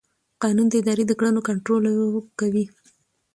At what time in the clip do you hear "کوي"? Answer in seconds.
2.39-2.65